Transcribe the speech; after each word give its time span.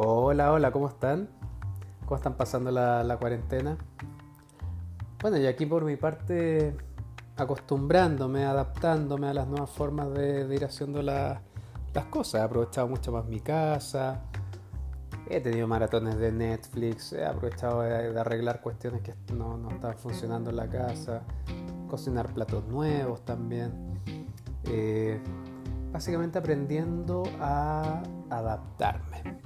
Hola, 0.00 0.52
hola, 0.52 0.70
¿cómo 0.70 0.86
están? 0.86 1.28
¿Cómo 2.04 2.14
están 2.14 2.34
pasando 2.34 2.70
la, 2.70 3.16
cuarentena? 3.18 3.76
Bueno, 5.20 5.38
y 5.38 5.46
aquí 5.48 5.66
por 5.66 5.84
mi 5.84 5.96
parte 5.96 6.76
acostumbrándome, 7.36 8.44
adaptándome 8.44 9.26
a 9.26 9.34
las 9.34 9.48
nuevas 9.48 9.70
formas 9.70 10.14
de, 10.14 10.54
ir 10.54 10.64
haciendo 10.64 11.02
las 11.02 11.40
cosas. 12.10 12.42
He 12.42 12.44
aprovechado 12.44 12.86
mucho 12.86 13.10
más 13.10 13.26
mi 13.26 13.40
casa, 13.40 14.20
he 15.28 15.40
tenido 15.40 15.66
maratones 15.66 16.16
de 16.16 16.30
Netflix, 16.30 17.12
he 17.12 17.26
aprovechado 17.26 17.80
de, 17.80 18.20
arreglar 18.20 18.60
cuestiones 18.60 19.02
que 19.02 19.14
no, 19.34 19.58
no 19.58 19.68
están 19.68 19.98
funcionando 19.98 20.50
en 20.50 20.56
la 20.58 20.68
casa, 20.68 21.22
cocinar 21.88 22.32
platos 22.32 22.64
nuevos 22.68 23.24
también. 23.24 24.00
Eh, 24.62 25.20
básicamente 25.90 26.38
aprendiendo 26.38 27.24
a 27.40 28.00
adaptarme, 28.30 29.40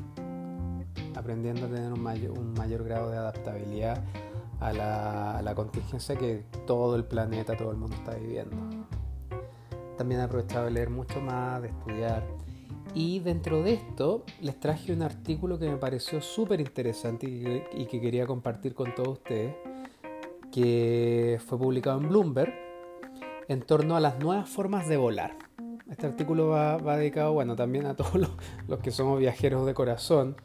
aprendiendo 1.17 1.67
a 1.67 1.69
tener 1.69 1.93
un 1.93 2.03
mayor, 2.03 2.85
grado 2.85 3.11
de 3.11 3.17
adaptabilidad 3.17 4.03
a 4.61 4.73
la, 5.43 5.53
contingencia 5.55 6.17
que 6.17 6.45
todo 6.67 6.97
el 6.97 7.05
planeta, 7.05 7.57
todo 7.57 7.71
el 7.71 7.77
mundo 7.77 7.97
está 7.97 8.15
viviendo. 8.15 8.57
También 9.99 10.21
he 10.21 10.25
aprovechado 10.25 10.67
de 10.67 10.71
leer 10.71 10.91
mucho 10.91 11.21
más, 11.21 11.63
de 11.63 11.69
estudiar. 11.69 12.25
Y 12.95 13.21
dentro 13.21 13.63
de 13.63 13.75
esto 13.75 14.25
les 14.41 14.59
traje 14.61 14.93
un 14.93 15.03
artículo 15.03 15.59
que 15.59 15.69
me 15.69 15.77
pareció 15.77 16.21
súper 16.21 16.61
interesante 16.61 17.27
y, 17.73 17.87
que 17.87 18.01
quería 18.01 18.27
compartir 18.27 18.75
con 18.75 18.95
todos 18.95 19.19
ustedes, 19.19 19.55
que 20.51 21.41
fue 21.47 21.59
publicado 21.59 22.01
en 22.01 22.09
Bloomberg 22.09 22.53
en 23.49 23.63
torno 23.63 23.97
a 23.97 24.01
las 24.01 24.19
nuevas 24.19 24.49
formas 24.49 24.89
de 24.89 24.97
volar. 24.97 25.37
Este 25.91 26.07
artículo 26.07 26.49
va, 26.49 26.79
dedicado, 26.97 27.33
bueno, 27.35 27.55
también 27.55 27.87
a 27.87 27.95
todos 27.95 28.15
los, 28.69 28.79
que 28.81 28.91
somos 28.91 29.19
viajeros 29.19 29.67
de 29.67 29.75
corazón, 29.75 30.37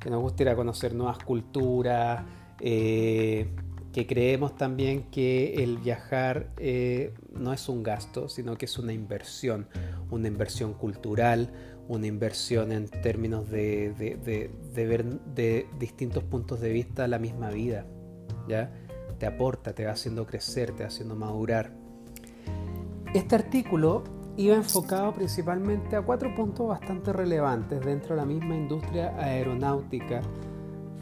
que 0.00 0.10
nos 0.10 0.20
gusta 0.20 0.42
ir 0.42 0.48
a 0.48 0.56
conocer 0.56 0.94
nuevas 0.94 1.18
culturas, 1.18 2.24
eh, 2.60 3.48
que 3.92 4.06
creemos 4.06 4.56
también 4.56 5.04
que 5.10 5.62
el 5.62 5.78
viajar 5.78 6.50
eh, 6.58 7.14
no 7.32 7.52
es 7.52 7.68
un 7.68 7.82
gasto, 7.82 8.28
sino 8.28 8.56
que 8.58 8.66
es 8.66 8.78
una 8.78 8.92
inversión, 8.92 9.68
una 10.10 10.28
inversión 10.28 10.74
cultural, 10.74 11.50
una 11.88 12.06
inversión 12.06 12.72
en 12.72 12.88
términos 12.88 13.48
de, 13.48 13.94
de 13.94 14.86
ver 14.86 15.04
de 15.04 15.66
distintos 15.78 16.24
puntos 16.24 16.60
de 16.60 16.70
vista 16.72 17.08
la 17.08 17.18
misma 17.18 17.50
vida, 17.50 17.86
¿ya? 18.48 18.70
Te 19.18 19.24
aporta, 19.24 19.72
te 19.72 19.86
va 19.86 19.92
haciendo 19.92 20.26
crecer, 20.26 20.72
te 20.72 20.82
va 20.82 20.88
haciendo 20.88 21.16
madurar. 21.16 21.72
Este 23.14 23.34
artículo 23.34 24.04
iba 24.36 24.54
enfocado 24.54 25.12
principalmente 25.12 25.96
a 25.96 26.02
cuatro 26.02 26.34
puntos 26.34 26.68
bastante 26.68 27.12
relevantes 27.12 27.80
dentro 27.84 28.14
de 28.14 28.20
la 28.20 28.26
misma 28.26 28.54
industria 28.54 29.14
aeronáutica 29.18 30.20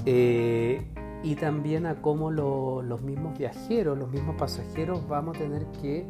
eh, 0.07 0.83
y 1.23 1.35
también 1.35 1.87
a 1.87 2.01
cómo 2.01 2.31
los 2.31 3.01
mismos 3.03 3.37
viajeros, 3.39 3.99
los 3.99 4.11
mismos 4.11 4.37
pasajeros 4.37 5.07
vamos 5.09 5.37
a 5.37 5.41
tener 5.41 5.67
que 5.81 6.07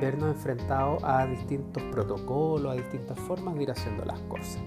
vernos 0.00 0.34
enfrentados 0.34 1.02
a 1.04 1.26
distintos 1.26 1.82
protocolos, 1.84 2.72
a 2.72 2.74
distintas 2.74 3.18
formas 3.20 3.54
de 3.54 3.62
ir 3.62 3.70
haciendo 3.70 4.04
las 4.04 4.18
cosas. 4.20 4.58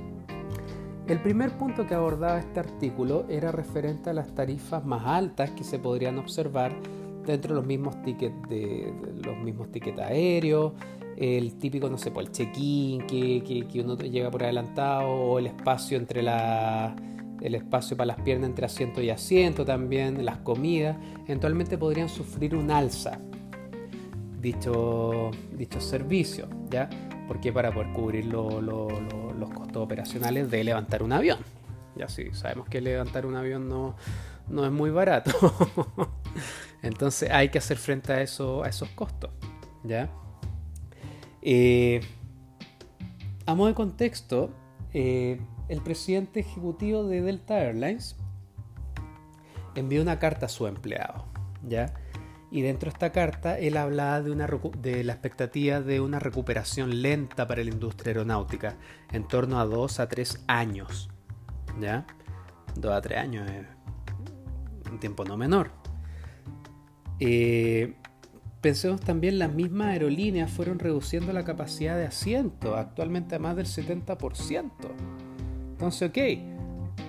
El 1.07 1.19
primer 1.19 1.51
punto 1.57 1.85
que 1.85 1.95
abordaba 1.95 2.39
este 2.39 2.61
artículo 2.61 3.25
era 3.27 3.51
referente 3.51 4.09
a 4.09 4.13
las 4.13 4.33
tarifas 4.33 4.85
más 4.85 5.05
altas 5.05 5.49
que 5.51 5.65
se 5.65 5.77
podrían 5.77 6.17
observar 6.17 6.73
dentro 7.25 7.53
de 7.53 7.59
los 7.59 7.67
mismos 7.67 8.01
tickets 8.03 8.49
de, 8.49 8.93
los 9.21 9.37
mismos 9.37 9.69
tickets 9.69 9.99
aéreos, 9.99 10.71
el 11.17 11.57
típico, 11.57 11.89
no 11.89 11.97
sé, 11.97 12.11
pues, 12.11 12.27
el 12.27 12.33
check-in 12.33 13.07
que, 13.07 13.65
que, 13.69 13.81
uno 13.81 13.95
llega 13.97 14.31
por 14.31 14.43
adelantado, 14.43 15.09
o 15.09 15.39
el 15.39 15.47
espacio 15.47 15.97
entre 15.97 16.23
la 16.23 16.95
el 17.41 17.55
espacio 17.55 17.97
para 17.97 18.05
las 18.07 18.21
piernas 18.21 18.49
entre 18.49 18.65
asiento 18.65 19.01
y 19.01 19.09
asiento 19.09 19.65
también, 19.65 20.23
las 20.23 20.37
comidas, 20.37 20.95
eventualmente 21.25 21.77
podrían 21.77 22.07
sufrir 22.07 22.55
un 22.55 22.71
alza 22.71 23.19
dicho, 24.43 25.31
dicho 25.51 25.81
servicio, 25.81 26.47
¿ya? 26.69 26.89
Porque 27.27 27.51
para 27.51 27.73
poder 27.73 27.91
cubrir 27.93 28.25
los 28.25 29.49
costos 29.55 29.77
operacionales 29.77 30.51
de 30.51 30.63
levantar 30.63 31.03
un 31.03 31.13
avión. 31.13 31.39
Ya 31.95 32.07
sí, 32.07 32.27
sabemos 32.33 32.67
que 32.69 32.81
levantar 32.81 33.25
un 33.25 33.35
avión 33.35 33.67
no, 33.67 33.95
no 34.47 34.65
es 34.65 34.71
muy 34.71 34.89
barato. 34.89 35.31
Entonces 36.81 37.29
hay 37.31 37.49
que 37.49 37.57
hacer 37.57 37.77
frente 37.77 38.13
a, 38.13 38.21
eso, 38.21 38.63
a 38.63 38.69
esos 38.69 38.89
costos, 38.89 39.31
¿ya? 39.83 40.09
Eh, 41.45 41.99
a 43.45 43.53
modo 43.53 43.67
de 43.67 43.73
contexto, 43.73 44.49
eh, 44.93 45.41
el 45.67 45.81
presidente 45.81 46.39
ejecutivo 46.39 47.03
de 47.03 47.21
Delta 47.21 47.59
Airlines 47.59 48.15
envió 49.75 50.01
una 50.01 50.19
carta 50.19 50.45
a 50.45 50.49
su 50.49 50.67
empleado, 50.67 51.25
¿ya? 51.67 51.93
Y 52.49 52.61
dentro 52.61 52.89
de 52.89 52.93
esta 52.93 53.11
carta 53.11 53.59
él 53.59 53.75
hablaba 53.75 54.21
de, 54.21 54.31
una, 54.31 54.47
de 54.77 55.03
la 55.03 55.13
expectativa 55.13 55.81
de 55.81 55.99
una 55.99 56.19
recuperación 56.19 57.01
lenta 57.01 57.47
para 57.47 57.63
la 57.63 57.71
industria 57.71 58.11
aeronáutica, 58.11 58.77
en 59.11 59.27
torno 59.27 59.59
a 59.59 59.65
2 59.65 59.99
a 59.99 60.07
3 60.07 60.45
años, 60.47 61.09
¿ya? 61.81 62.05
2 62.75 62.93
a 62.93 63.01
3 63.01 63.19
años 63.19 63.51
es 63.51 64.91
un 64.91 64.99
tiempo 64.99 65.25
no 65.25 65.35
menor. 65.35 65.71
Eh, 67.19 67.95
Pensemos 68.63 69.01
también 69.01 69.39
las 69.39 69.53
mismas 69.53 69.89
aerolíneas 69.89 70.49
fueron 70.49 70.79
reduciendo 70.79 71.33
la 71.33 71.43
capacidad 71.43 71.97
de 71.97 72.05
asiento, 72.05 72.77
actualmente 72.77 73.35
a 73.35 73.39
más 73.39 73.57
del 73.57 73.65
70%. 73.65 74.71
Entonces, 75.71 76.09
ok, 76.09 76.17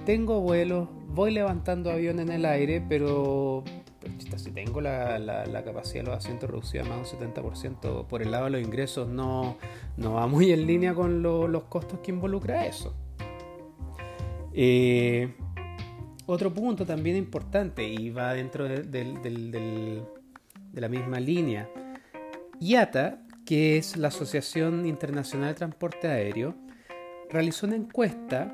tengo 0.04 0.40
vuelos, 0.40 0.88
voy 1.10 1.30
levantando 1.30 1.92
avión 1.92 2.18
en 2.18 2.30
el 2.30 2.44
aire, 2.44 2.84
pero, 2.88 3.62
si 4.36 4.50
tengo 4.50 4.80
la, 4.80 5.62
capacidad 5.64 6.02
de 6.02 6.10
los 6.10 6.16
asientos 6.16 6.50
reducida 6.50 6.82
más 6.82 7.12
del 7.12 7.32
70% 7.32 8.08
por 8.08 8.20
el 8.20 8.32
lado 8.32 8.46
de 8.46 8.50
los 8.50 8.60
ingresos, 8.60 9.08
no, 9.08 9.56
no 9.96 10.14
va 10.14 10.26
muy 10.26 10.50
en 10.50 10.66
línea 10.66 10.92
con 10.92 11.22
los 11.22 11.62
costos 11.68 12.00
que 12.00 12.10
involucra 12.10 12.66
eso. 12.66 12.96
Eh, 14.52 15.32
otro 16.26 16.52
punto 16.52 16.84
también 16.84 17.14
importante 17.14 17.88
y 17.88 18.10
va 18.10 18.34
dentro 18.34 18.64
del 18.64 18.90
de 19.22 20.02
la 20.80 20.88
misma 20.88 21.20
línea. 21.20 21.68
IATA, 22.60 23.18
que 23.44 23.76
es 23.76 23.96
la 23.96 24.08
Asociación 24.08 24.86
Internacional 24.86 25.48
de 25.48 25.54
Transporte 25.54 26.08
Aéreo, 26.08 26.54
realizó 27.30 27.66
una 27.66 27.76
encuesta 27.76 28.52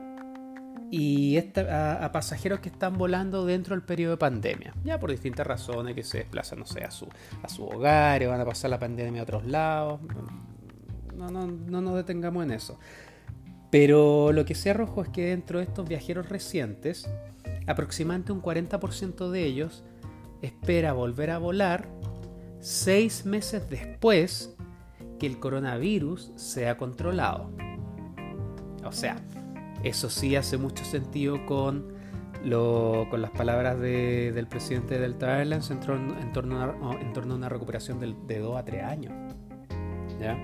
y 0.91 1.39
a, 1.39 2.11
pasajeros 2.13 2.61
que 2.61 2.69
están 2.69 2.99
volando 2.99 3.47
dentro 3.47 3.77
del 3.77 3.85
periodo 3.85 4.13
de 4.13 4.17
pandemia, 4.19 4.75
ya 4.83 4.99
por 4.99 5.11
distintas 5.11 5.47
razones 5.47 5.95
que 5.95 6.03
se 6.03 6.19
desplazan, 6.19 6.59
no 6.59 6.67
sé, 6.67 6.83
a 6.83 6.91
su, 6.91 7.09
a 7.43 7.49
su 7.49 7.65
hogar, 7.65 8.27
van 8.27 8.41
a 8.41 8.45
pasar 8.45 8.71
la 8.71 8.79
pandemia 8.79 9.21
a 9.21 9.25
otros 9.25 9.47
lados. 9.47 10.01
No, 11.15 11.31
no, 11.31 11.47
no 11.47 11.81
nos 11.81 11.95
detengamos 11.95 12.43
en 12.45 12.51
eso. 12.53 12.79
Pero 13.71 14.33
lo 14.33 14.45
que 14.45 14.57
se 14.57 14.71
arrojó 14.71 15.03
es 15.03 15.11
que 15.11 15.27
dentro 15.27 15.59
de 15.59 15.65
estos 15.65 15.89
viajeros 15.89 16.29
recientes, 16.29 17.09
aproximadamente 17.69 18.33
un 18.33 18.43
40% 18.43 19.31
de 19.31 19.45
ellos 19.45 19.85
espera 20.43 20.93
volver 20.93 21.31
a 21.31 21.39
volar 21.39 21.89
seis 22.60 23.25
meses 23.25 23.69
después 23.69 24.54
que 25.19 25.26
el 25.26 25.38
coronavirus 25.38 26.32
sea 26.37 26.76
controlado. 26.76 27.50
O 28.84 28.93
sea, 28.93 29.16
eso 29.82 30.10
sí 30.10 30.37
hace 30.37 30.56
mucho 30.56 30.84
sentido 30.84 31.44
con, 31.47 31.93
lo, 32.44 33.06
con 33.10 33.22
las 33.22 33.31
palabras 33.31 33.78
del 33.81 34.47
presidente 34.47 34.94
de 34.94 35.00
Delta 35.00 35.38
Airlines 35.38 35.71
en 35.71 35.81
torno, 35.81 36.16
en 36.19 36.53
a, 36.53 37.00
en 37.00 37.12
torno 37.12 37.34
a 37.34 37.37
una 37.37 37.48
recuperación 37.48 38.00
de, 38.00 38.15
de 38.26 38.38
2 38.38 38.59
a 38.59 38.65
3 38.65 38.84
años. 38.84 39.12
¿ya? 40.21 40.38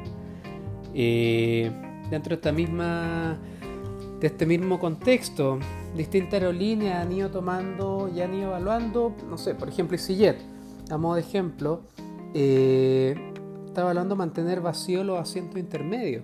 Eh, 0.94 1.71
dentro 2.10 2.30
de 2.30 2.34
esta 2.36 2.53
misma 2.53 3.39
de 4.21 4.28
este 4.28 4.47
mismo 4.47 4.78
contexto, 4.78 5.59
distintas 5.95 6.34
aerolíneas 6.34 7.04
han 7.04 7.12
ido 7.12 7.30
tomando 7.30 8.10
y 8.15 8.22
han 8.22 8.33
ido 8.33 8.48
evaluando, 8.48 9.15
no 9.28 9.36
sé, 9.36 9.54
por 9.54 9.69
ejemplo, 9.69 9.95
EasyJet, 9.95 10.39
a 10.91 10.97
modo 10.97 11.16
de 11.16 11.21
ejemplo, 11.21 11.83
eh, 12.38 13.15
estaba 13.65 13.88
hablando 13.88 14.15
de 14.15 14.18
mantener 14.18 14.60
vacíos 14.60 15.06
los 15.06 15.18
asientos 15.18 15.59
intermedios. 15.59 16.22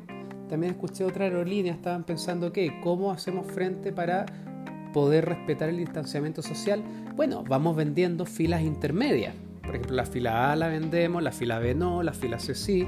También 0.51 0.75
escuché 0.75 1.05
otra 1.05 1.25
aerolínea, 1.25 1.73
estaban 1.73 2.05
pensando 2.05 2.53
que 2.53 2.81
cómo 2.83 3.11
hacemos 3.11 3.51
frente 3.51 3.93
para 3.93 4.27
poder 4.93 5.25
respetar 5.25 5.71
el 5.71 5.79
distanciamiento 5.79 6.43
social. 6.43 6.85
Bueno, 7.17 7.43
vamos 7.49 7.77
vendiendo 7.77 8.27
filas 8.27 8.61
intermedias. 8.61 9.35
Por 9.63 9.71
ejemplo, 9.71 9.97
la 9.97 10.05
fila 10.05 10.53
A 10.53 10.57
la 10.57 10.69
vendemos, 10.69 11.23
la 11.23 11.33
fila 11.33 11.59
B 11.59 11.75
no, 11.75 12.03
la 12.03 12.13
fila 12.13 12.39
C 12.39 12.55
sí. 12.55 12.87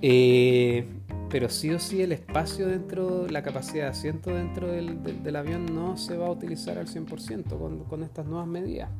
Eh, 0.00 0.84
pero 1.30 1.48
sí 1.48 1.70
o 1.70 1.78
sí 1.78 2.02
el 2.02 2.10
espacio 2.10 2.66
dentro, 2.66 3.28
la 3.28 3.44
capacidad 3.44 3.84
de 3.84 3.90
asiento 3.90 4.34
dentro 4.34 4.66
del, 4.66 5.36
avión 5.36 5.66
no 5.72 5.96
se 5.96 6.16
va 6.16 6.26
a 6.26 6.30
utilizar 6.32 6.76
al 6.76 6.88
100% 6.88 7.56
con, 7.56 7.84
con 7.84 8.02
estas 8.02 8.26
nuevas 8.26 8.48
medidas. 8.48 8.90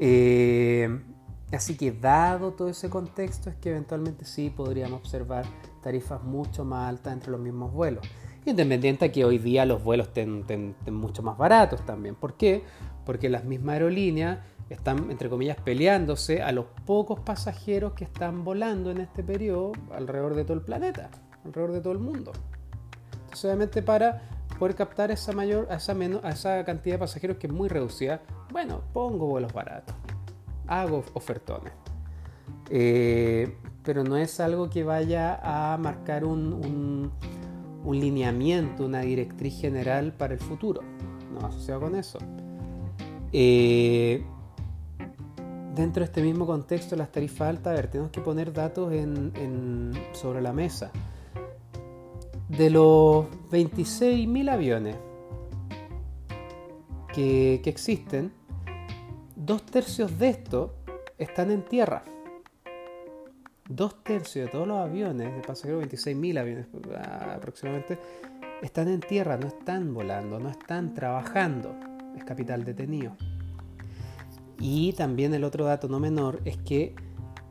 Eh, 0.00 0.88
Así 1.52 1.76
que 1.76 1.92
dado 1.92 2.52
todo 2.52 2.68
ese 2.68 2.90
contexto 2.90 3.50
es 3.50 3.56
que 3.56 3.70
eventualmente 3.70 4.24
sí 4.24 4.50
podríamos 4.50 5.00
observar 5.00 5.44
tarifas 5.82 6.22
mucho 6.22 6.64
más 6.64 6.88
altas 6.88 7.12
entre 7.12 7.30
los 7.30 7.40
mismos 7.40 7.72
vuelos. 7.72 8.04
Independiente 8.44 9.04
a 9.04 9.12
que 9.12 9.24
hoy 9.24 9.38
día 9.38 9.64
los 9.64 9.82
vuelos 9.82 10.08
estén, 10.08 10.74
mucho 10.90 11.22
más 11.22 11.36
baratos 11.36 11.84
también. 11.84 12.14
¿Por 12.14 12.34
qué? 12.34 12.62
Porque 13.04 13.28
las 13.28 13.44
mismas 13.44 13.74
aerolíneas 13.74 14.38
están, 14.70 15.10
entre 15.10 15.28
comillas, 15.28 15.56
peleándose 15.60 16.42
a 16.42 16.52
los 16.52 16.66
pocos 16.84 17.20
pasajeros 17.20 17.94
que 17.94 18.04
están 18.04 18.44
volando 18.44 18.90
en 18.90 18.98
este 18.98 19.22
periodo 19.22 19.72
alrededor 19.92 20.34
de 20.34 20.44
todo 20.44 20.54
el 20.54 20.62
planeta, 20.62 21.10
alrededor 21.44 21.72
de 21.72 21.80
todo 21.80 21.92
el 21.92 21.98
mundo. 22.00 22.32
Entonces, 23.12 23.44
obviamente, 23.44 23.82
para 23.82 24.22
poder 24.58 24.74
captar 24.74 25.10
esa 25.10 25.32
mayor, 25.32 25.66
a 25.70 25.76
esa, 25.76 25.92
a 25.92 26.30
esa 26.30 26.64
cantidad 26.64 26.96
de 26.96 26.98
pasajeros 26.98 27.36
que 27.38 27.46
es 27.46 27.52
muy 27.52 27.68
reducida, 27.68 28.22
bueno, 28.52 28.80
pongo 28.92 29.26
vuelos 29.26 29.52
baratos, 29.52 29.94
hago 30.66 31.04
ofertones. 31.14 31.72
Eh, 32.70 33.56
pero 33.82 34.02
no 34.02 34.16
es 34.16 34.40
algo 34.40 34.68
que 34.68 34.82
vaya 34.82 35.38
a 35.42 35.78
marcar 35.78 36.24
un, 36.24 37.12
un, 37.84 38.00
lineamiento, 38.00 38.84
una 38.84 39.00
directriz 39.00 39.60
general 39.60 40.12
para 40.12 40.34
el 40.34 40.40
futuro, 40.40 40.80
no 41.32 41.46
asociado 41.46 41.82
con 41.82 41.94
eso. 41.94 42.18
Eh, 43.32 44.24
dentro 45.76 46.00
de 46.00 46.06
este 46.06 46.22
mismo 46.22 46.46
contexto, 46.46 46.96
las 46.96 47.12
tarifas 47.12 47.48
altas, 47.50 47.72
a 47.72 47.76
ver, 47.76 47.88
tenemos 47.88 48.10
que 48.10 48.20
poner 48.20 48.52
datos 48.52 48.92
en, 48.92 49.92
sobre 50.12 50.40
la 50.40 50.52
mesa. 50.52 50.90
De 52.48 52.70
los 52.70 53.26
26.000 53.50 54.50
aviones 54.50 54.96
que, 57.12 57.60
que 57.62 57.70
existen, 57.70 58.32
dos 59.46 59.64
tercios 59.64 60.18
de 60.18 60.30
estos 60.30 60.72
están 61.18 61.52
en 61.52 61.64
tierra. 61.64 62.02
Dos 63.68 64.02
tercios 64.02 64.46
de 64.46 64.50
todos 64.50 64.66
los 64.66 64.78
aviones 64.78 65.36
de 65.36 65.40
pasajeros, 65.40 65.84
26.000 65.84 66.40
aviones 66.40 66.66
aproximadamente, 67.32 67.98
están 68.60 68.88
en 68.88 68.98
tierra, 68.98 69.36
no 69.36 69.46
están 69.46 69.94
volando, 69.94 70.40
no 70.40 70.48
están 70.48 70.94
trabajando. 70.94 71.76
Es 72.16 72.24
capital 72.24 72.64
detenido. 72.64 73.16
Y 74.58 74.94
también 74.94 75.32
el 75.32 75.44
otro 75.44 75.64
dato 75.64 75.86
no 75.86 76.00
menor 76.00 76.40
es 76.44 76.56
que 76.56 76.96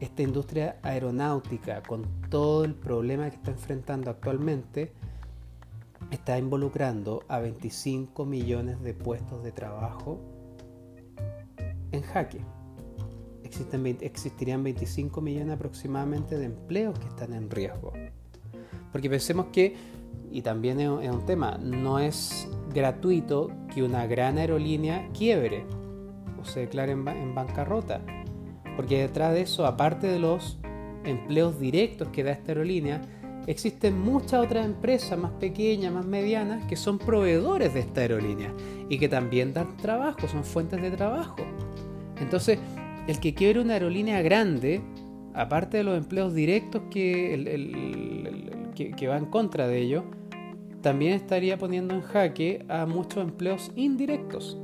esta 0.01 0.21
industria 0.21 0.77
aeronáutica, 0.81 1.81
con 1.81 2.05
todo 2.29 2.65
el 2.65 2.75
problema 2.75 3.29
que 3.29 3.37
está 3.37 3.51
enfrentando 3.51 4.11
actualmente, 4.11 4.91
está 6.11 6.37
involucrando 6.37 7.23
a 7.29 7.39
25 7.39 8.25
millones 8.25 8.81
de 8.81 8.93
puestos 8.93 9.43
de 9.43 9.53
trabajo 9.53 10.34
en 11.95 12.03
jaque. 12.03 12.39
Existirían 14.01 14.63
25 14.63 15.21
millones 15.21 15.53
aproximadamente 15.53 16.37
de 16.37 16.45
empleos 16.45 16.97
que 16.99 17.07
están 17.07 17.33
en 17.33 17.49
riesgo. 17.49 17.93
Porque 18.91 19.09
pensemos 19.09 19.47
que, 19.53 19.75
y 20.31 20.41
también 20.41 20.79
es 20.79 20.89
un 20.89 21.25
tema, 21.25 21.57
no 21.61 21.99
es 21.99 22.49
gratuito 22.73 23.51
que 23.73 23.83
una 23.83 24.07
gran 24.07 24.37
aerolínea 24.37 25.09
quiebre 25.13 25.65
se 26.45 26.61
declare 26.61 26.91
en, 26.91 27.35
bancarrota. 27.35 28.01
Porque 28.75 29.01
detrás 29.01 29.33
de 29.33 29.41
eso, 29.41 29.65
aparte 29.65 30.07
de 30.07 30.19
los 30.19 30.57
empleos 31.03 31.59
directos 31.59 32.09
que 32.09 32.23
da 32.23 32.31
esta 32.31 32.51
aerolínea, 32.51 33.01
existen 33.47 33.99
muchas 33.99 34.45
otras 34.45 34.65
empresas 34.65 35.17
más 35.17 35.31
pequeñas, 35.33 35.93
más 35.93 36.05
medianas, 36.05 36.65
que 36.65 36.75
son 36.75 36.97
proveedores 36.97 37.73
de 37.73 37.81
esta 37.81 38.01
aerolínea 38.01 38.53
y 38.89 38.97
que 38.97 39.07
también 39.07 39.53
dan 39.53 39.77
trabajo, 39.77 40.27
son 40.27 40.43
fuentes 40.43 40.81
de 40.81 40.91
trabajo. 40.91 41.37
Entonces, 42.19 42.59
el 43.07 43.19
que 43.19 43.33
quiere 43.33 43.59
una 43.59 43.73
aerolínea 43.73 44.21
grande, 44.21 44.81
aparte 45.33 45.77
de 45.77 45.83
los 45.83 45.97
empleos 45.97 46.33
directos 46.33 46.83
que, 46.89 47.35
va 49.07 49.17
en 49.17 49.25
contra 49.25 49.67
de 49.67 49.79
ello, 49.79 50.03
también 50.81 51.13
estaría 51.13 51.57
poniendo 51.57 51.93
en 51.95 52.01
jaque 52.01 52.65
a 52.69 52.85
muchos 52.85 53.23
empleos 53.23 53.71
indirectos. 53.75 54.57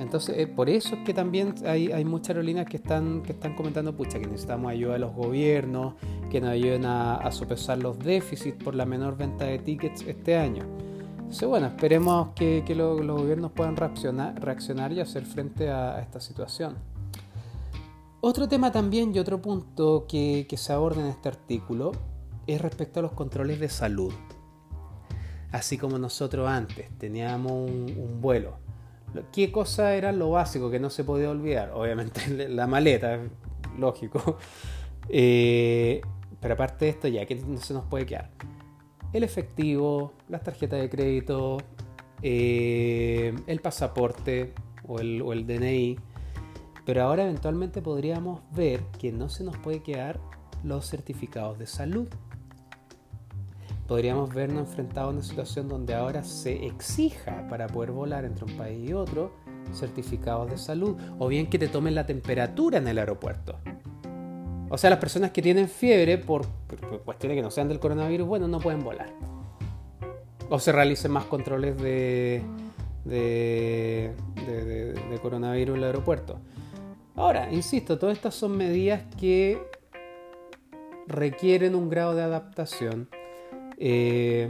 Entonces, 0.00 0.36
eh, 0.36 0.46
por 0.46 0.68
eso 0.68 0.96
es 0.96 1.04
que 1.04 1.14
también 1.14 1.54
hay, 1.64 2.04
muchas 2.04 2.30
aerolíneas 2.30 2.66
que 2.66 2.76
están, 2.76 3.22
que 3.22 3.32
están 3.32 3.54
comentando, 3.54 3.96
pucha, 3.96 4.18
que 4.18 4.26
necesitamos 4.26 4.70
ayuda 4.70 4.94
de 4.94 4.98
los 4.98 5.14
gobiernos, 5.14 5.94
que 6.30 6.40
nos 6.40 6.50
ayuden 6.50 6.84
a, 6.84 7.30
sopesar 7.30 7.78
los 7.78 7.98
déficits 7.98 8.62
por 8.62 8.74
la 8.74 8.86
menor 8.86 9.16
venta 9.16 9.44
de 9.44 9.58
tickets 9.58 10.02
este 10.06 10.36
año. 10.36 10.64
Entonces, 11.24 11.48
bueno, 11.48 11.66
esperemos 11.66 12.28
que, 12.34 12.62
los 12.74 13.04
gobiernos 13.04 13.52
puedan 13.52 13.76
reaccionar, 13.76 14.40
reaccionar 14.40 14.92
y 14.92 15.00
hacer 15.00 15.24
frente 15.24 15.70
a, 15.70 16.00
esta 16.00 16.20
situación. 16.20 16.76
Otro 18.20 18.48
tema 18.48 18.72
también 18.72 19.14
y 19.14 19.18
otro 19.18 19.42
punto 19.42 20.06
que, 20.08 20.46
se 20.56 20.72
aborda 20.72 21.02
en 21.02 21.08
este 21.08 21.28
artículo 21.28 21.92
es 22.46 22.60
respecto 22.60 23.00
a 23.00 23.02
los 23.02 23.12
controles 23.12 23.58
de 23.60 23.68
salud. 23.68 24.12
Así 25.50 25.76
como 25.76 25.98
nosotros 25.98 26.48
antes 26.48 26.88
teníamos 26.98 27.52
un 27.52 28.20
vuelo 28.20 28.64
¿Qué 29.32 29.52
cosa 29.52 29.94
era 29.94 30.12
lo 30.12 30.30
básico 30.30 30.70
que 30.70 30.80
no 30.80 30.90
se 30.90 31.04
podía 31.04 31.30
olvidar? 31.30 31.70
Obviamente 31.74 32.28
la 32.48 32.66
maleta, 32.66 33.20
lógico. 33.78 34.38
Eh, 35.10 36.00
pero 36.40 36.54
aparte 36.54 36.86
de 36.86 36.90
esto, 36.92 37.08
ya 37.08 37.26
que 37.26 37.34
no 37.34 37.58
se 37.58 37.74
nos 37.74 37.84
puede 37.84 38.06
quedar. 38.06 38.30
El 39.14 39.24
efectivo, 39.24 40.12
las 40.28 40.42
tarjetas 40.42 40.80
de 40.82 40.90
crédito, 40.90 41.56
eh, 42.20 43.34
el 43.46 43.60
pasaporte 43.60 44.52
o 44.86 44.98
el, 44.98 45.22
o 45.22 45.32
el 45.32 45.46
DNI. 45.46 45.98
Pero 46.84 47.02
ahora 47.02 47.24
eventualmente 47.24 47.80
podríamos 47.80 48.42
ver 48.54 48.82
que 48.98 49.10
no 49.10 49.30
se 49.30 49.42
nos 49.42 49.56
puede 49.56 49.82
quedar 49.82 50.20
los 50.62 50.86
certificados 50.90 51.58
de 51.58 51.66
salud 51.66 52.08
podríamos 53.86 54.32
vernos 54.32 54.68
enfrentados 54.68 55.10
a 55.10 55.12
una 55.12 55.22
situación 55.22 55.68
donde 55.68 55.94
ahora 55.94 56.24
se 56.24 56.66
exija 56.66 57.46
para 57.48 57.66
poder 57.66 57.92
volar 57.92 58.24
entre 58.24 58.44
un 58.44 58.56
país 58.56 58.90
y 58.90 58.92
otro 58.92 59.32
certificados 59.72 60.50
de 60.50 60.58
salud 60.58 60.96
o 61.18 61.28
bien 61.28 61.48
que 61.48 61.58
te 61.58 61.68
tomen 61.68 61.94
la 61.94 62.06
temperatura 62.06 62.78
en 62.78 62.88
el 62.88 62.98
aeropuerto. 62.98 63.58
O 64.70 64.78
sea, 64.78 64.90
las 64.90 64.98
personas 64.98 65.30
que 65.30 65.42
tienen 65.42 65.68
fiebre 65.68 66.18
por, 66.18 66.46
cuestiones 67.04 67.36
que 67.36 67.42
no 67.42 67.50
sean 67.50 67.68
del 67.68 67.80
coronavirus, 67.80 68.26
bueno, 68.26 68.48
no 68.48 68.60
pueden 68.60 68.82
volar. 68.82 69.12
O 70.50 70.58
se 70.58 70.72
realicen 70.72 71.10
más 71.10 71.24
controles 71.24 71.76
de, 71.80 72.42
de, 73.04 74.12
de 74.36 75.18
coronavirus 75.20 75.76
en 75.76 75.82
el 75.82 75.86
aeropuerto. 75.86 76.38
Ahora, 77.16 77.52
insisto, 77.52 77.98
todas 77.98 78.16
estas 78.16 78.34
son 78.34 78.56
medidas 78.56 79.02
que 79.18 79.62
requieren 81.06 81.74
un 81.74 81.88
grado 81.88 82.14
de 82.14 82.22
adaptación 82.22 83.08
eh, 83.76 84.48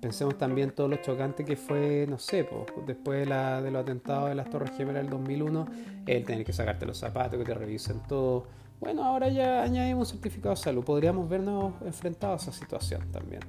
pensemos 0.00 0.36
también 0.36 0.72
todo 0.72 0.88
lo 0.88 0.96
chocante 0.96 1.44
que 1.44 1.56
fue, 1.56 2.06
no 2.08 2.18
sé, 2.18 2.48
después 2.86 3.26
de, 3.26 3.34
de, 3.34 3.70
los 3.70 3.82
atentados 3.82 4.28
de 4.28 4.34
las 4.34 4.50
Torres 4.50 4.72
Gemelas 4.76 5.02
del 5.02 5.10
2001, 5.10 5.66
el 6.06 6.24
tener 6.24 6.44
que 6.44 6.52
sacarte 6.52 6.84
los 6.86 6.98
zapatos, 6.98 7.38
que 7.38 7.44
te 7.44 7.54
revisen 7.54 8.00
todo. 8.06 8.46
Bueno, 8.80 9.04
ahora 9.04 9.28
ya 9.28 9.62
añadimos 9.62 10.08
un 10.08 10.16
certificado 10.16 10.54
de 10.54 10.60
salud. 10.60 10.84
Podríamos 10.84 11.28
vernos 11.28 11.74
enfrentados 11.84 12.46
a 12.46 12.50
esa 12.50 12.60
situación 12.60 13.02
también. 13.10 13.40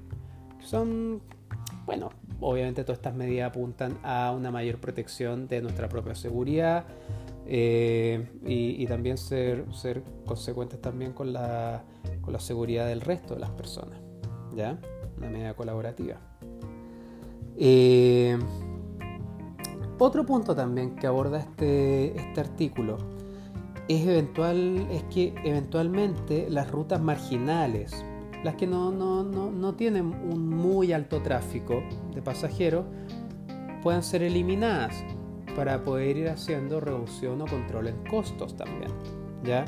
Son, 0.62 1.22
bueno, 1.86 2.10
obviamente 2.40 2.84
todas 2.84 3.00
estas 3.00 3.16
medidas 3.16 3.50
apuntan 3.50 3.98
a 4.04 4.32
una 4.32 4.52
mayor 4.52 4.78
protección 4.78 5.48
de 5.48 5.62
nuestra 5.62 5.90
propia 5.90 6.16
seguridad 6.16 6.86
eh, 7.48 8.28
y, 8.46 8.86
también 8.88 9.18
ser, 9.18 9.66
ser 9.74 10.04
consecuentes 10.26 10.82
también 10.82 11.14
con 11.14 11.34
la, 11.34 11.84
con 12.22 12.34
la 12.34 12.40
seguridad 12.40 12.88
del 12.88 13.02
resto 13.02 13.36
de 13.36 13.42
las 13.42 13.52
personas. 13.52 14.00
¿ya? 14.56 14.80
Una 15.18 15.30
medida 15.30 15.54
colaborativa. 15.54 16.18
Eh, 17.58 18.38
otro 19.98 20.26
punto 20.26 20.56
también 20.56 20.96
que 20.96 21.08
aborda 21.08 21.40
este, 21.40 22.18
este 22.18 22.42
artículo 22.42 22.98
es, 23.88 24.06
eventual, 24.06 24.88
es 24.92 25.04
que 25.04 25.34
eventualmente 25.44 26.50
las 26.50 26.70
rutas 26.72 27.02
marginales, 27.02 28.06
las 28.44 28.56
que 28.56 28.68
no, 28.68 28.92
no, 28.92 29.24
no, 29.24 29.52
no 29.52 29.76
tienen 29.76 30.06
un 30.08 30.48
muy 30.48 30.94
alto 30.94 31.22
tráfico 31.22 31.84
de 32.14 32.22
pasajeros, 32.22 32.86
puedan 33.82 34.04
ser 34.04 34.24
eliminadas 34.24 35.04
para 35.56 35.84
poder 35.84 36.18
ir 36.18 36.30
haciendo 36.30 36.80
reducción 36.80 37.42
o 37.42 37.46
control 37.46 37.88
en 37.88 38.04
costos 38.10 38.56
también. 38.56 38.92
¿ya? 39.44 39.66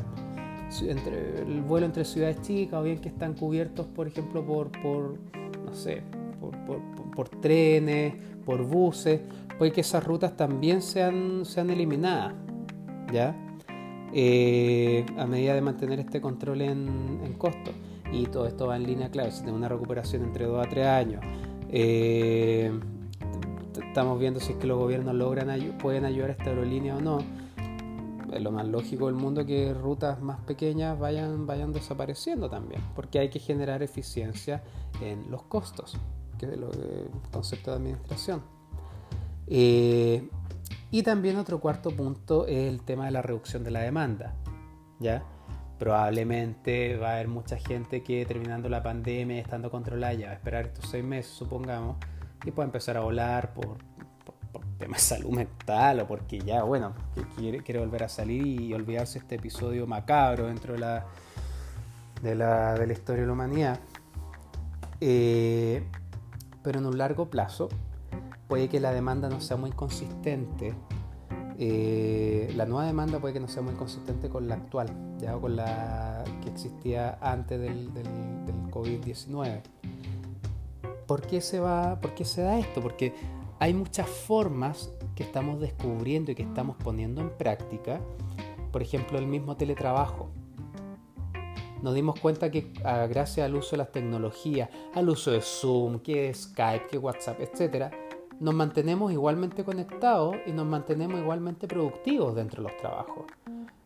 entre 0.82 1.44
el 1.44 1.62
vuelo 1.62 1.86
entre 1.86 2.04
ciudades 2.04 2.42
chicas 2.42 2.80
o 2.80 2.84
bien 2.84 3.00
que 3.00 3.08
están 3.08 3.36
cubiertos, 3.36 3.88
por 3.88 4.08
ejemplo, 4.08 4.46
por, 4.46 4.70
por 4.82 5.18
no 5.64 5.74
sé, 5.74 6.04
por, 7.16 7.30
trenes, 7.30 8.14
por 8.46 8.64
buses, 8.64 9.22
puede 9.58 9.72
que 9.72 9.82
esas 9.82 10.04
rutas 10.04 10.36
también 10.36 10.82
sean, 10.82 11.46
sean 11.46 11.70
eliminadas, 11.70 12.34
¿ya? 13.12 13.36
Eh, 14.14 15.06
a 15.18 15.26
medida 15.26 15.54
de 15.54 15.62
mantener 15.62 16.00
este 16.00 16.22
control 16.22 16.62
en, 16.62 17.22
en 17.24 17.34
costo. 17.34 17.72
Y 18.12 18.26
todo 18.28 18.48
esto 18.48 18.68
va 18.68 18.78
en 18.78 18.84
línea, 18.84 19.10
claro, 19.10 19.32
si 19.32 19.42
tiene 19.42 19.58
una 19.58 19.68
recuperación 19.68 20.24
entre 20.24 20.46
2 20.46 20.66
a 20.66 20.70
3 20.70 20.88
años. 20.88 21.22
Eh, 21.70 22.72
estamos 23.86 24.20
viendo 24.20 24.40
si 24.40 24.54
es 24.54 24.58
que 24.58 24.68
los 24.68 24.78
gobiernos 24.78 25.14
logran 25.16 25.50
pueden 25.80 26.06
ayudar 26.06 26.30
a 26.30 26.34
esta 26.34 26.50
aerolínea 26.52 26.96
o 26.96 27.02
no 27.02 27.20
es 28.34 28.42
lo 28.42 28.52
más 28.52 28.68
lógico 28.68 29.08
del 29.08 29.16
mundo 29.16 29.46
que 29.46 29.74
rutas 29.74 30.22
más 30.22 30.40
pequeñas 30.42 30.98
vayan, 31.00 31.46
vayan 31.46 31.74
desapareciendo 31.74 32.50
también, 32.50 32.82
porque 32.96 33.20
hay 33.20 33.30
que 33.30 33.40
generar 33.40 33.84
eficiencia 33.84 34.64
en 35.02 35.30
los 35.32 35.44
costos, 35.44 35.98
que 36.38 36.46
es 36.46 36.54
el 36.54 36.66
concepto 37.32 37.72
de 37.72 37.78
administración. 37.78 38.42
Eh, 39.48 40.30
y 40.92 41.04
también 41.04 41.38
otro 41.38 41.60
cuarto 41.60 41.92
punto 41.92 42.48
es 42.48 42.70
el 42.70 42.82
tema 42.82 43.06
de 43.06 43.12
la 43.12 43.22
reducción 43.22 43.64
de 43.64 43.72
la 43.72 43.82
demanda. 43.82 44.36
¿ya? 45.00 45.24
Probablemente 45.78 46.98
va 46.98 47.10
a 47.10 47.14
haber 47.14 47.28
mucha 47.28 47.58
gente 47.58 48.04
que 48.04 48.26
terminando 48.26 48.70
la 48.70 48.82
pandemia, 48.82 49.40
estando 49.40 49.70
controlada, 49.70 50.16
va 50.26 50.32
a 50.32 50.34
esperar 50.34 50.66
estos 50.66 50.90
seis 50.90 51.04
meses, 51.04 51.32
supongamos, 51.32 51.98
y 52.46 52.52
puede 52.52 52.68
empezar 52.68 52.98
a 52.98 53.02
volar 53.02 53.54
por, 53.54 53.78
temas 54.80 55.10
de 55.10 55.16
salud 55.16 55.32
mental 55.32 56.00
o 56.00 56.08
porque 56.08 56.40
ya, 56.40 56.64
bueno, 56.64 56.94
quiere, 57.36 57.62
quiere 57.64 57.80
volver 57.80 58.04
a 58.04 58.10
salir 58.10 58.62
y 58.62 58.74
olvidarse 58.74 59.20
este 59.20 59.36
episodio 59.36 59.88
macabro 59.88 60.48
dentro 60.48 60.74
de 60.74 60.80
la, 60.80 61.06
de 62.22 62.36
la, 62.36 62.74
de 62.74 62.88
la 62.88 62.94
historia 62.94 63.22
de 63.22 63.28
la 63.28 63.34
humanidad. 63.34 63.80
Eh, 65.00 65.84
pero 66.64 66.80
en 66.80 66.86
un 66.86 66.98
largo 66.98 67.30
plazo 67.30 67.70
puede 68.48 68.70
que 68.70 68.80
la 68.80 68.94
demanda 68.94 69.30
no 69.30 69.42
sea 69.42 69.58
muy 69.58 69.72
consistente 69.72 70.74
eh, 71.60 72.54
la 72.56 72.68
nueva 72.68 72.86
demanda 72.86 73.20
puede 73.20 73.34
que 73.34 73.40
no 73.40 73.48
sea 73.48 73.64
muy 73.64 73.74
consistente 73.74 74.30
con 74.30 74.48
la 74.48 74.56
actual, 74.56 74.90
ya 75.18 75.34
con 75.34 75.56
la 75.56 76.24
que 76.42 76.50
existía 76.50 77.18
antes 77.20 77.60
del, 77.60 77.92
del, 77.94 78.06
COVID-19. 78.70 79.62
¿Por 81.08 81.22
qué, 81.22 81.42
se 81.42 81.60
¿Por 81.60 82.14
qué 82.14 82.26
se 82.26 82.44
da 82.44 82.60
esto? 82.60 82.82
Porque 82.82 83.14
hay 83.60 83.74
muchas 83.74 84.08
formas 84.08 84.94
que 85.16 85.24
estamos 85.24 85.60
descubriendo 85.60 86.32
y 86.32 86.36
que 86.36 86.44
estamos 86.44 86.76
poniendo 86.78 87.22
en 87.22 87.32
práctica. 87.32 88.00
Por 88.72 88.84
ejemplo, 88.84 89.18
el 89.18 89.26
mismo 89.26 89.58
teletrabajo. 89.58 90.30
Nos 91.82 91.96
dimos 91.96 92.20
cuenta 92.20 92.52
que 92.52 92.72
ah, 92.84 93.08
gracias 93.08 93.46
al 93.46 93.56
uso 93.56 93.72
de 93.72 93.78
las 93.78 93.92
tecnologías, 93.92 94.70
al 94.94 95.10
uso 95.10 95.32
de 95.32 95.42
Zoom, 95.42 96.00
que 96.00 96.32
Skype, 96.34 96.88
que 96.88 96.98
WhatsApp, 96.98 97.40
etcétera, 97.40 97.92
nos 98.40 98.54
mantenemos 98.54 99.12
igualmente 99.12 99.64
conectados 99.64 100.36
y 100.46 100.52
nos 100.52 100.66
mantenemos 100.66 101.20
igualmente 101.20 101.68
productivos 101.68 102.36
dentro 102.36 102.64
de 102.64 102.70
los 102.70 102.78
trabajos. 102.78 103.26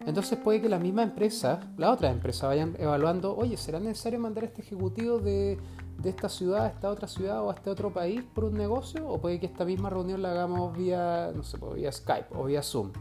Entonces 0.06 0.38
puede 0.40 0.62
que 0.62 0.70
la 0.70 0.80
misma 0.80 1.04
empresa, 1.04 1.60
la 1.78 1.92
otra 1.92 2.10
empresa, 2.10 2.48
vayan 2.48 2.76
evaluando, 2.80 3.36
oye, 3.36 3.56
¿será 3.56 3.80
necesario 3.80 4.20
mandar 4.20 4.44
a 4.44 4.48
este 4.48 4.62
ejecutivo 4.62 5.20
de, 5.20 5.60
de 6.00 6.10
esta 6.10 6.28
ciudad 6.28 6.66
a 6.66 6.68
esta 6.70 6.90
otra 6.90 7.08
ciudad 7.08 7.44
o 7.44 7.52
a 7.52 7.54
este 7.54 7.70
otro 7.70 7.94
país 7.94 8.24
por 8.34 8.46
un 8.46 8.56
negocio? 8.56 9.08
O 9.08 9.22
puede 9.22 9.40
que 9.40 9.46
esta 9.46 9.64
misma 9.64 9.90
reunión 9.90 10.22
la 10.22 10.32
hagamos 10.32 10.76
vía, 10.76 11.32
no 11.36 11.44
sé, 11.44 11.58
pues, 11.60 11.76
vía 11.76 11.92
Skype 11.92 12.28
o 12.32 12.46
vía 12.46 12.64
Zoom. 12.64 12.92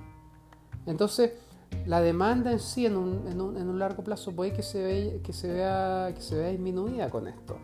Entonces, 0.87 1.33
la 1.87 2.01
demanda 2.01 2.53
en 2.53 2.59
sí 2.59 2.85
en 2.85 2.97
un, 2.97 3.27
en 3.27 3.41
un, 3.41 3.57
en 3.57 3.69
un 3.69 3.79
largo 3.79 4.05
plazo 4.05 4.33
puede 4.33 4.53
que 4.53 4.63
se, 4.63 5.21
que, 5.25 5.33
se 5.33 5.51
vea, 5.53 6.13
que 6.15 6.21
se 6.21 6.37
vea 6.37 6.49
disminuida 6.49 7.09
con 7.09 7.29
esto. 7.29 7.57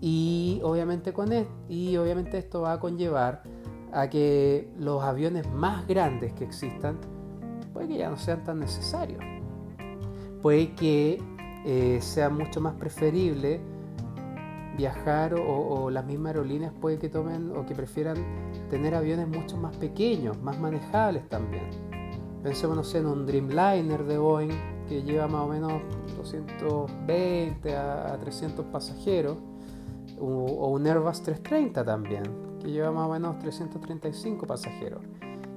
Y 0.00 0.60
obviamente, 0.62 1.12
con 1.12 1.32
esto, 1.32 1.52
y 1.68 1.96
obviamente 1.96 2.38
esto 2.38 2.62
va 2.62 2.74
a 2.74 2.80
conllevar 2.80 3.42
a 3.92 4.08
que 4.08 4.68
los 4.78 5.02
aviones 5.02 5.50
más 5.50 5.86
grandes 5.86 6.32
que 6.32 6.44
existan 6.44 6.98
puede 7.72 7.88
que 7.88 7.98
ya 7.98 8.10
no 8.10 8.16
sean 8.16 8.44
tan 8.44 8.60
necesarios. 8.60 9.22
Puede 10.42 10.74
que 10.74 11.20
eh, 11.66 11.98
sea 12.00 12.30
mucho 12.30 12.60
más 12.60 12.74
preferible 12.74 13.60
viajar 14.76 15.34
o, 15.34 15.90
las 15.90 16.06
mismas 16.06 16.30
aerolíneas 16.30 16.72
puede 16.80 16.98
que 16.98 17.10
tomen 17.10 17.54
o 17.54 17.66
que 17.66 17.74
prefieran 17.74 18.16
tener 18.70 18.94
aviones 18.94 19.28
mucho 19.28 19.58
más 19.58 19.76
pequeños, 19.76 20.40
más 20.40 20.58
manejables 20.58 21.28
también. 21.28 21.68
Pensemos 22.42 22.94
en 22.94 23.06
un 23.06 23.26
Dreamliner 23.26 24.04
de 24.04 24.16
Boeing 24.16 24.52
que 24.88 25.02
lleva 25.02 25.28
más 25.28 25.42
o 25.42 25.48
menos 25.48 25.72
220 26.16 27.76
a 27.76 28.16
300 28.18 28.64
pasajeros 28.66 29.36
o 30.20 30.68
un 30.68 30.86
Airbus 30.86 31.22
330 31.22 31.84
también, 31.84 32.22
que 32.60 32.70
lleva 32.70 32.92
más 32.92 33.08
o 33.08 33.12
menos 33.12 33.38
335 33.38 34.46
pasajeros. 34.46 35.02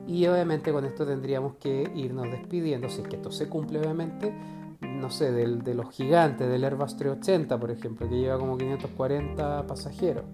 Y 0.08 0.26
obviamente 0.28 0.72
con 0.72 0.86
esto 0.86 1.06
tendríamos 1.06 1.56
que 1.56 1.90
irnos 1.96 2.30
despidiendo, 2.30 2.90
si 2.90 3.02
es 3.02 3.08
que 3.08 3.16
esto 3.16 3.32
se 3.32 3.48
cumple 3.48 3.80
obviamente, 3.80 4.34
no 4.82 5.10
sé, 5.10 5.32
del, 5.32 5.64
de 5.64 5.76
los 5.76 5.92
gigantes, 5.92 6.50
del 6.50 6.64
Airbus 6.64 6.98
380 6.98 7.60
por 7.60 7.72
ejemplo, 7.72 8.10
que 8.10 8.20
lleva 8.20 8.38
como 8.38 8.58
540 8.58 9.66
pasajeros. 9.66 10.26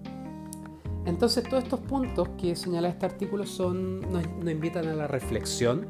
Entonces 1.06 1.44
todos 1.48 1.64
estos 1.64 1.80
puntos 1.80 2.28
que 2.38 2.54
señala 2.56 2.88
este 2.88 3.06
artículo 3.06 3.46
son, 3.46 4.00
nos, 4.12 4.24
invitan 4.50 4.86
a 4.88 4.94
la 4.94 5.06
reflexión, 5.06 5.86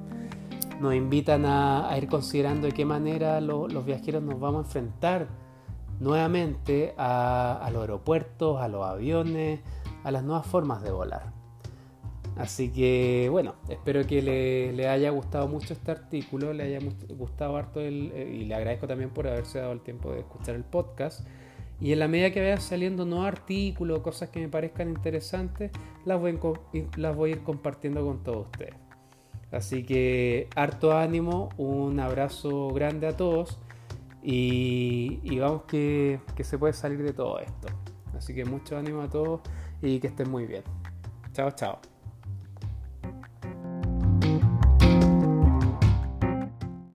nos 0.80 0.94
invitan 0.94 1.44
a, 1.46 1.90
ir 1.98 2.06
considerando 2.06 2.66
de 2.66 2.72
qué 2.72 2.84
manera 2.84 3.40
los 3.40 3.84
viajeros 3.84 4.22
nos 4.22 4.38
vamos 4.38 4.62
a 4.62 4.66
enfrentar 4.66 5.28
nuevamente 6.00 6.94
a, 6.96 7.68
los 7.72 7.82
aeropuertos, 7.82 8.60
a 8.60 8.68
los 8.68 8.84
aviones, 8.84 9.60
a 10.02 10.10
las 10.10 10.24
nuevas 10.24 10.46
formas 10.46 10.82
de 10.82 10.90
volar. 10.90 11.32
Así 12.36 12.70
que 12.70 13.28
bueno, 13.30 13.54
espero 13.68 14.06
que 14.06 14.22
le, 14.74 14.88
haya 14.88 15.10
gustado 15.10 15.46
mucho 15.46 15.74
este 15.74 15.90
artículo, 15.90 16.54
le 16.54 16.62
haya 16.64 16.78
gustado 17.10 17.56
harto 17.56 17.80
eh, 17.80 17.88
y 17.88 18.44
le 18.44 18.54
agradezco 18.54 18.86
también 18.86 19.10
por 19.10 19.28
haberse 19.28 19.58
dado 19.58 19.72
el 19.72 19.80
tiempo 19.80 20.10
de 20.10 20.20
escuchar 20.20 20.54
el 20.54 20.64
podcast. 20.64 21.26
Y 21.80 21.92
en 21.92 21.98
la 21.98 22.08
medida 22.08 22.30
que 22.30 22.40
vayan 22.40 22.60
saliendo 22.60 23.04
nuevos 23.04 23.26
artículos, 23.26 24.00
cosas 24.00 24.30
que 24.30 24.40
me 24.40 24.48
parezcan 24.48 24.88
interesantes, 24.88 25.70
voy, 26.04 26.38
las 26.96 27.16
voy 27.16 27.30
a 27.30 27.32
ir 27.34 27.42
compartiendo 27.42 28.04
con 28.04 28.22
todos 28.22 28.46
ustedes. 28.46 28.74
Así 29.50 29.84
que 29.84 30.48
harto 30.54 30.96
ánimo, 30.96 31.48
un 31.56 31.98
abrazo 32.00 32.68
grande 32.68 33.06
a 33.08 33.16
todos 33.16 33.58
y, 34.22 35.38
vamos 35.38 35.62
que, 35.62 36.20
que 36.36 36.44
se 36.44 36.58
puede 36.58 36.72
salir 36.72 37.02
de 37.02 37.12
todo 37.12 37.38
esto. 37.38 37.68
Así 38.16 38.34
que 38.34 38.44
mucho 38.44 38.76
ánimo 38.76 39.02
a 39.02 39.08
todos 39.08 39.40
y 39.80 39.98
que 40.00 40.08
estén 40.08 40.30
muy 40.30 40.46
bien. 40.46 40.64
Chao, 41.32 41.50
chao. 41.52 41.89